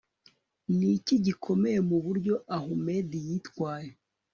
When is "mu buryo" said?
1.89-2.33